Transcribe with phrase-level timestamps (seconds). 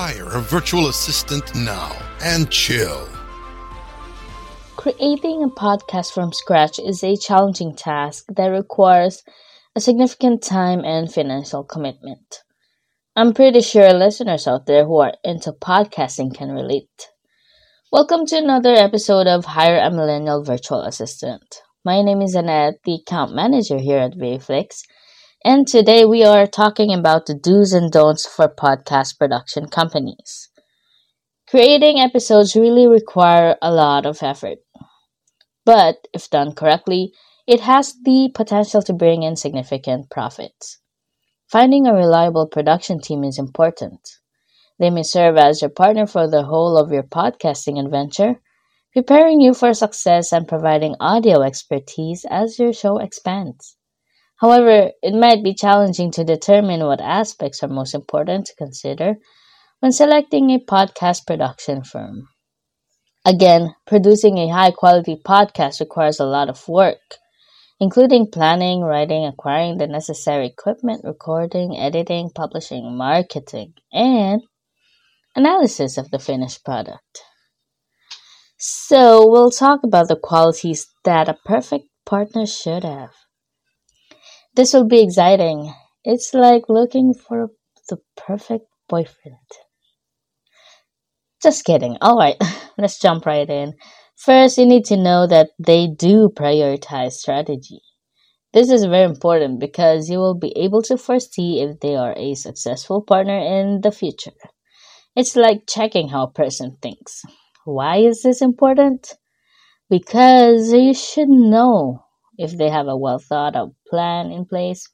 [0.00, 1.90] Hire a virtual assistant now
[2.22, 3.08] and chill.
[4.76, 9.24] Creating a podcast from scratch is a challenging task that requires
[9.74, 12.44] a significant time and financial commitment.
[13.16, 17.08] I'm pretty sure listeners out there who are into podcasting can relate.
[17.90, 21.60] Welcome to another episode of Hire a Millennial Virtual Assistant.
[21.84, 24.82] My name is Annette, the account manager here at VAFlix,
[25.44, 30.50] and today we are talking about the do's and don'ts for podcast production companies.
[31.48, 34.58] Creating episodes really require a lot of effort.
[35.64, 37.12] But if done correctly,
[37.46, 40.80] it has the potential to bring in significant profits.
[41.50, 44.00] Finding a reliable production team is important.
[44.78, 48.42] They may serve as your partner for the whole of your podcasting adventure,
[48.92, 53.77] preparing you for success and providing audio expertise as your show expands.
[54.40, 59.16] However, it might be challenging to determine what aspects are most important to consider
[59.80, 62.28] when selecting a podcast production firm.
[63.24, 67.18] Again, producing a high quality podcast requires a lot of work
[67.80, 74.42] including planning, writing, acquiring the necessary equipment, recording, editing, publishing, marketing, and
[75.36, 77.22] analysis of the finished product.
[78.58, 83.10] So, we'll talk about the qualities that a perfect partner should have.
[84.58, 85.72] This will be exciting.
[86.02, 87.50] It's like looking for
[87.88, 89.46] the perfect boyfriend.
[91.40, 91.96] Just kidding.
[92.02, 92.42] Alright,
[92.76, 93.74] let's jump right in.
[94.16, 97.82] First, you need to know that they do prioritize strategy.
[98.52, 102.34] This is very important because you will be able to foresee if they are a
[102.34, 104.32] successful partner in the future.
[105.14, 107.22] It's like checking how a person thinks.
[107.64, 109.14] Why is this important?
[109.88, 112.07] Because you should know
[112.38, 114.88] if they have a well thought out plan in place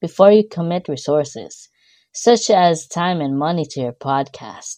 [0.00, 1.68] before you commit resources,
[2.12, 4.76] such as time and money to your podcast.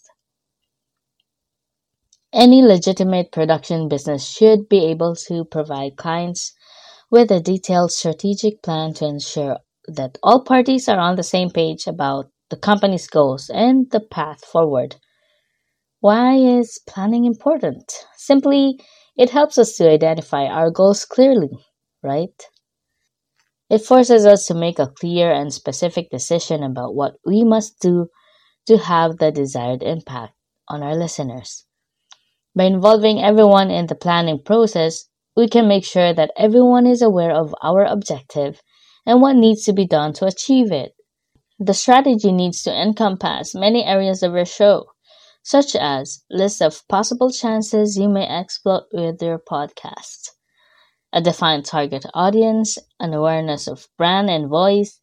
[2.33, 6.53] Any legitimate production business should be able to provide clients
[7.11, 9.59] with a detailed strategic plan to ensure
[9.89, 14.45] that all parties are on the same page about the company's goals and the path
[14.45, 14.97] forward.
[16.01, 17.93] Why is planning important?
[18.17, 18.79] Simply,
[19.17, 21.51] it helps us to identify our goals clearly,
[22.07, 22.41] right?
[23.69, 28.07] It forces us to make a clear and specific decision about what we must do
[28.67, 30.35] to have the desired impact
[30.69, 31.67] on our listeners.
[32.55, 37.33] By involving everyone in the planning process, we can make sure that everyone is aware
[37.33, 38.63] of our objective
[39.05, 40.93] and what needs to be done to achieve it.
[41.59, 44.87] The strategy needs to encompass many areas of your show,
[45.43, 50.31] such as list of possible chances you may exploit with your podcast,
[51.13, 55.01] a defined target audience, an awareness of brand and voice,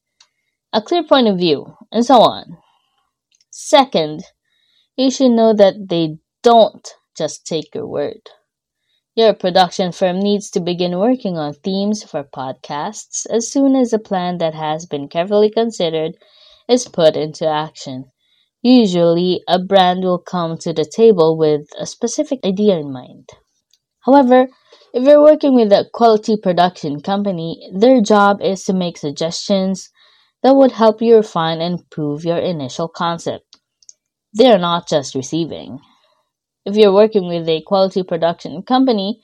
[0.73, 2.57] a clear point of view, and so on.
[3.51, 4.23] Second,
[4.95, 6.87] you should know that they don't
[7.17, 8.29] just take your word.
[9.15, 13.99] Your production firm needs to begin working on themes for podcasts as soon as a
[13.99, 16.17] plan that has been carefully considered
[16.67, 18.11] is put into action.
[18.63, 23.29] Usually, a brand will come to the table with a specific idea in mind.
[24.05, 24.47] However,
[24.93, 29.89] if you're working with a quality production company, their job is to make suggestions
[30.43, 33.59] that would help you refine and improve your initial concept.
[34.37, 35.79] They are not just receiving.
[36.65, 39.21] If you're working with a quality production company,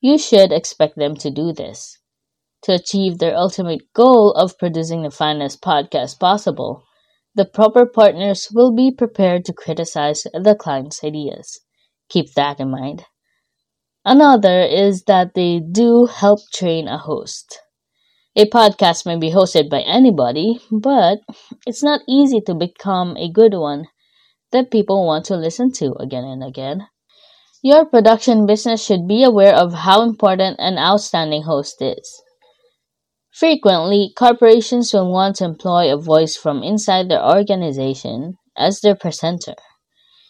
[0.00, 1.98] you should expect them to do this.
[2.62, 6.84] To achieve their ultimate goal of producing the finest podcast possible,
[7.34, 11.60] the proper partners will be prepared to criticize the client's ideas.
[12.08, 13.04] Keep that in mind.
[14.04, 17.60] Another is that they do help train a host.
[18.34, 21.20] A podcast may be hosted by anybody, but
[21.66, 23.86] it's not easy to become a good one
[24.50, 26.88] that people want to listen to again and again.
[27.62, 32.22] Your production business should be aware of how important an outstanding host is.
[33.30, 39.54] Frequently, corporations will want to employ a voice from inside their organization as their presenter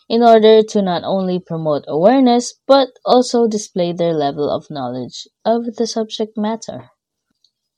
[0.09, 5.77] in order to not only promote awareness but also display their level of knowledge of
[5.77, 6.91] the subject matter.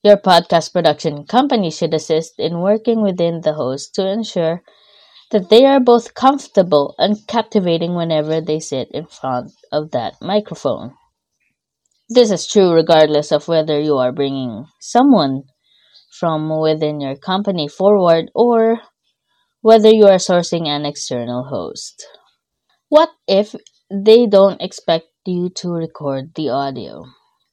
[0.02, 4.62] Your podcast production company should assist in working within the host to ensure
[5.30, 10.94] that they are both comfortable and captivating whenever they sit in front of that microphone.
[12.08, 15.44] This is true regardless of whether you are bringing someone
[16.18, 18.80] from within your company forward or
[19.64, 22.06] whether you are sourcing an external host.
[22.90, 23.54] What if
[23.90, 27.06] they don't expect you to record the audio?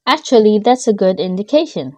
[0.06, 1.94] Actually, that's a good indication.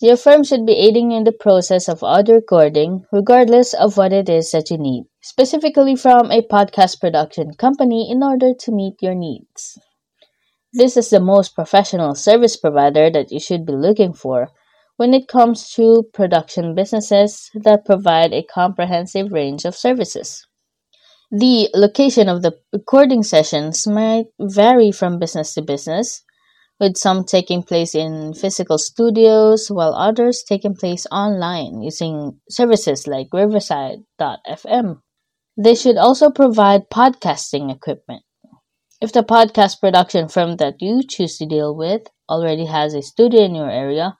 [0.00, 4.30] Your firm should be aiding in the process of audio recording, regardless of what it
[4.30, 9.14] is that you need, specifically from a podcast production company in order to meet your
[9.14, 9.78] needs.
[10.72, 14.48] This is the most professional service provider that you should be looking for
[14.96, 20.46] when it comes to production businesses that provide a comprehensive range of services.
[21.30, 26.22] The location of the recording sessions might vary from business to business,
[26.78, 33.28] with some taking place in physical studios while others taking place online using services like
[33.32, 35.00] Riverside.fm.
[35.56, 38.22] They should also provide podcasting equipment.
[39.00, 43.42] If the podcast production firm that you choose to deal with already has a studio
[43.42, 44.16] in your area,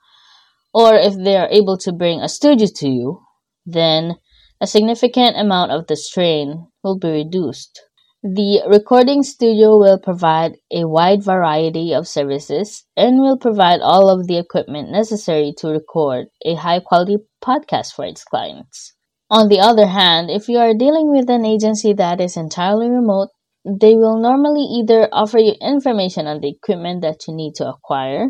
[0.76, 3.22] or if they are able to bring a studio to you,
[3.64, 4.16] then
[4.60, 7.80] a significant amount of the strain will be reduced.
[8.22, 14.26] The recording studio will provide a wide variety of services and will provide all of
[14.26, 18.92] the equipment necessary to record a high quality podcast for its clients.
[19.30, 23.30] On the other hand, if you are dealing with an agency that is entirely remote,
[23.64, 28.28] they will normally either offer you information on the equipment that you need to acquire,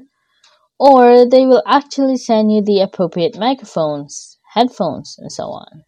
[0.79, 5.85] or they will actually send you the appropriate microphones, headphones, and so on.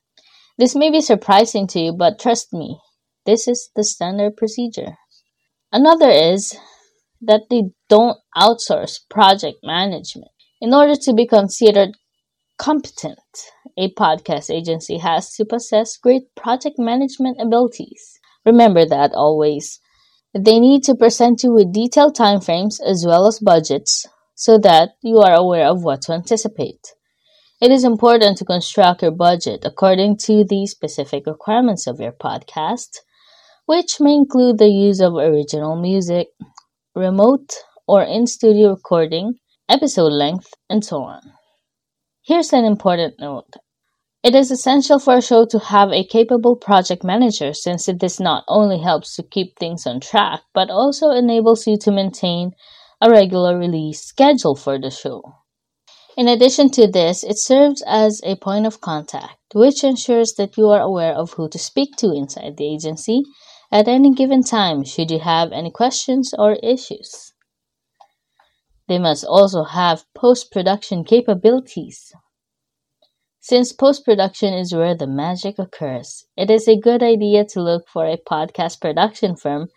[0.56, 2.81] This may be surprising to you, but trust me,
[3.26, 4.96] this is the standard procedure.
[5.70, 6.56] Another is
[7.20, 10.31] that they don't outsource project management.
[10.61, 11.90] In order to be considered
[12.58, 13.19] competent,
[13.76, 18.19] a podcast agency has to possess great project management abilities.
[18.44, 19.79] Remember that always.
[20.35, 24.06] They need to present you with detailed timeframes as well as budgets
[24.38, 26.94] so that you are aware of what to anticipate.
[27.61, 33.00] It is important to construct your budget according to the specific requirements of your podcast
[33.67, 36.29] which may include the use of original music,
[36.94, 37.52] remote
[37.87, 39.35] or in studio recording,
[39.69, 41.20] episode length, and so on.
[42.23, 43.52] Here's an important note.
[44.23, 48.19] It is essential for a show to have a capable project manager since it this
[48.20, 52.52] not only helps to keep things on track but also enables you to maintain
[53.00, 55.22] a regular release schedule for the show.
[56.16, 60.68] In addition to this, it serves as a point of contact, which ensures that you
[60.68, 63.22] are aware of who to speak to inside the agency
[63.70, 67.32] at any given time should you have any questions or issues.
[68.88, 72.12] They must also have post production capabilities.
[73.38, 77.86] Since post production is where the magic occurs, it is a good idea to look
[77.86, 79.68] for a podcast production firm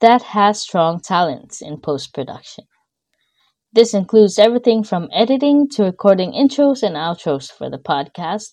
[0.00, 2.64] that has strong talents in post production.
[3.72, 8.52] This includes everything from editing to recording intros and outros for the podcast,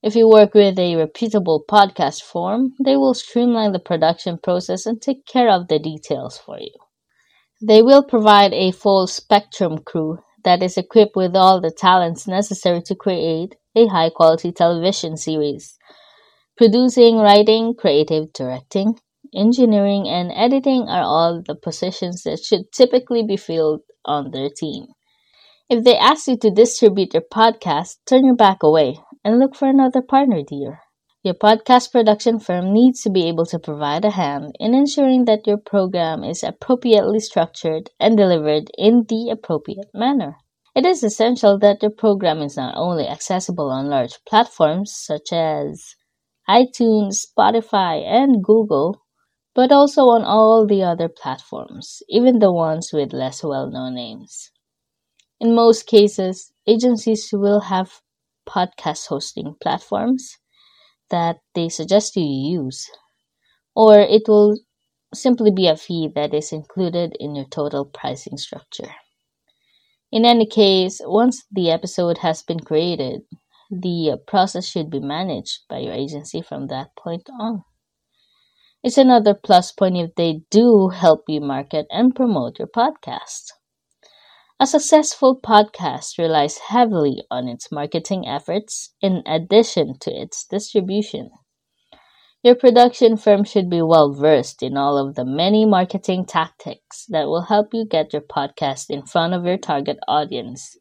[0.00, 5.02] if you work with a reputable podcast firm, they will streamline the production process and
[5.02, 6.70] take care of the details for you.
[7.60, 12.80] They will provide a full spectrum crew that is equipped with all the talents necessary
[12.82, 15.76] to create a high quality television series.
[16.56, 19.00] Producing, writing, creative directing,
[19.34, 24.86] engineering, and editing are all the positions that should typically be filled on their team.
[25.68, 29.68] If they ask you to distribute your podcast, turn your back away and look for
[29.68, 30.80] another partner, dear.
[31.22, 35.46] Your podcast production firm needs to be able to provide a hand in ensuring that
[35.46, 40.36] your program is appropriately structured and delivered in the appropriate manner.
[40.74, 45.96] It is essential that your program is not only accessible on large platforms such as
[46.48, 49.02] iTunes, Spotify, and Google,
[49.54, 54.50] but also on all the other platforms, even the ones with less well known names.
[55.40, 58.02] In most cases, agencies will have
[58.48, 60.36] podcast hosting platforms
[61.10, 62.88] that they suggest you use,
[63.74, 64.58] or it will
[65.14, 68.94] simply be a fee that is included in your total pricing structure.
[70.12, 73.22] In any case, once the episode has been created,
[73.70, 77.64] the process should be managed by your agency from that point on.
[78.82, 83.52] It's another plus point if they do help you market and promote your podcast.
[84.60, 91.30] A successful podcast relies heavily on its marketing efforts in addition to its distribution.
[92.44, 97.26] Your production firm should be well versed in all of the many marketing tactics that
[97.26, 100.76] will help you get your podcast in front of your target audience.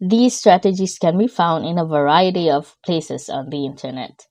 [0.00, 4.26] These strategies can be found in a variety of places on the internet.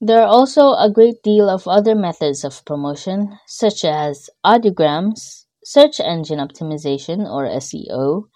[0.00, 6.00] There are also a great deal of other methods of promotion, such as audiograms, search
[6.00, 8.30] engine optimization or SEO,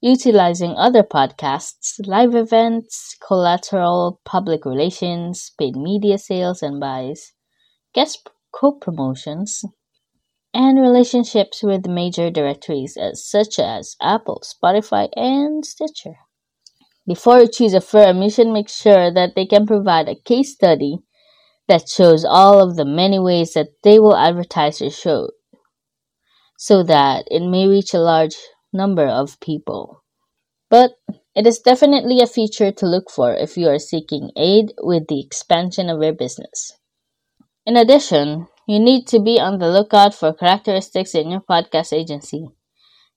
[0.00, 7.34] utilizing other podcasts, live events, collateral, public relations, paid media sales and buys,
[7.94, 9.64] guest co promotions,
[10.54, 16.16] and relationships with major directories such as Apple, Spotify, and Stitcher.
[17.06, 20.54] Before you choose a firm, you should make sure that they can provide a case
[20.54, 21.00] study
[21.68, 25.28] that shows all of the many ways that they will advertise your show
[26.56, 28.36] so that it may reach a large
[28.72, 30.02] number of people.
[30.70, 30.92] But
[31.34, 35.20] it is definitely a feature to look for if you are seeking aid with the
[35.20, 36.72] expansion of your business.
[37.66, 42.48] In addition, you need to be on the lookout for characteristics in your podcast agency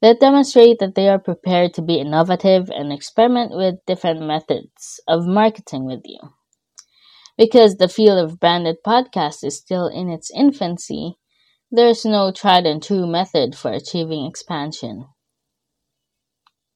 [0.01, 5.25] that demonstrate that they are prepared to be innovative and experiment with different methods of
[5.25, 6.20] marketing with you.
[7.38, 11.18] Because the field of branded podcasts is still in its infancy,
[11.72, 15.06] there is no tried and true method for achieving expansion.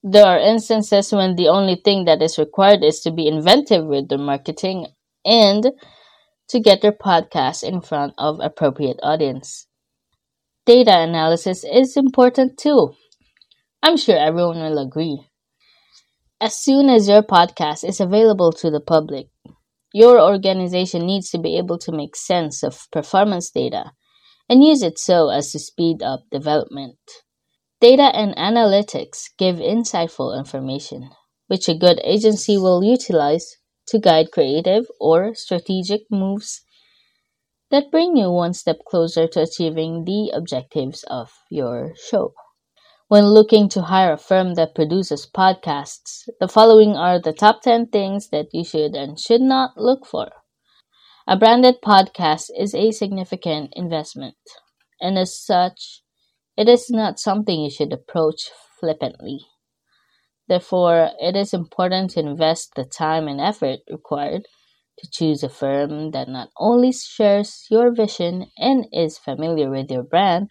[0.03, 4.09] There are instances when the only thing that is required is to be inventive with
[4.09, 4.87] the marketing
[5.23, 5.71] and
[6.49, 9.67] to get their podcast in front of appropriate audience.
[10.65, 12.93] Data analysis is important too.
[13.83, 15.27] I'm sure everyone will agree.
[16.39, 19.29] As soon as your podcast is available to the public,
[19.91, 23.93] your organization needs to be able to make sense of performance data
[24.47, 26.99] and use it so as to speed up development.
[27.79, 31.09] Data and analytics give insightful information,
[31.47, 33.55] which a good agency will utilize
[33.87, 36.61] to guide creative or strategic moves
[37.71, 42.35] that bring you one step closer to achieving the objectives of your show.
[43.11, 47.87] When looking to hire a firm that produces podcasts, the following are the top 10
[47.87, 50.29] things that you should and should not look for.
[51.27, 54.37] A branded podcast is a significant investment,
[55.01, 56.03] and as such,
[56.55, 58.49] it is not something you should approach
[58.79, 59.41] flippantly.
[60.47, 64.47] Therefore, it is important to invest the time and effort required
[64.99, 70.03] to choose a firm that not only shares your vision and is familiar with your
[70.03, 70.49] brand,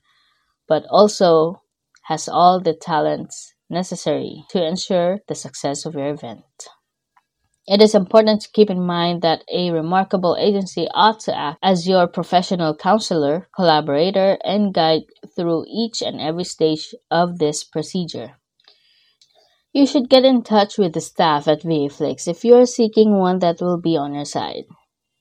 [0.69, 1.62] but also
[2.02, 6.45] has all the talents necessary to ensure the success of your event.
[7.66, 11.87] It is important to keep in mind that a remarkable agency ought to act as
[11.87, 15.02] your professional counselor, collaborator, and guide
[15.37, 18.40] through each and every stage of this procedure.
[19.73, 23.38] You should get in touch with the staff at VAFlix if you are seeking one
[23.38, 24.64] that will be on your side.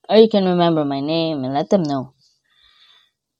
[0.09, 2.13] Or you can remember my name and let them know.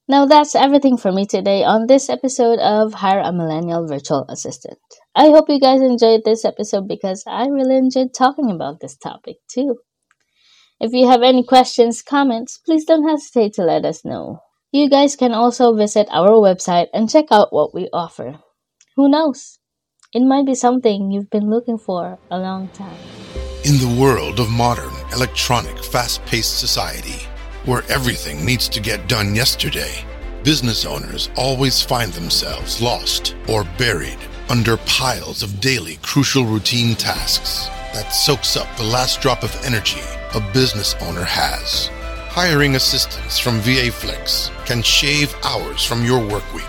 [0.09, 4.79] Now that's everything for me today on this episode of Hire a Millennial Virtual Assistant.
[5.13, 9.35] I hope you guys enjoyed this episode because I really enjoyed talking about this topic
[9.47, 9.77] too.
[10.79, 14.39] If you have any questions, comments, please don't hesitate to let us know.
[14.71, 18.39] You guys can also visit our website and check out what we offer.
[18.95, 19.59] Who knows?
[20.11, 22.97] It might be something you've been looking for a long time.
[23.63, 27.28] In the world of modern, electronic, fast paced society,
[27.69, 30.03] where everything needs to get done yesterday,
[30.43, 34.17] business owners always find themselves lost or buried
[34.49, 40.01] under piles of daily crucial routine tasks that soaks up the last drop of energy
[40.33, 41.91] a business owner has.
[42.31, 46.63] Hiring assistants from VA Flex can shave hours from your work week.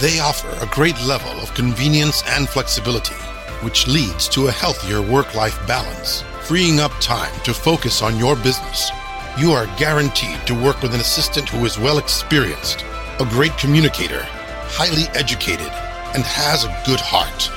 [0.00, 3.16] They offer a great level of convenience and flexibility,
[3.64, 8.36] which leads to a healthier work life balance, freeing up time to focus on your
[8.36, 8.92] business
[9.38, 12.84] you are guaranteed to work with an assistant who is well experienced,
[13.20, 15.70] a great communicator, highly educated,
[16.14, 17.50] and has a good heart.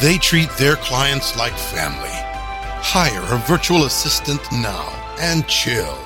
[0.00, 2.08] They treat their clients like family.
[2.82, 4.88] Hire a virtual assistant now
[5.20, 5.98] and chill.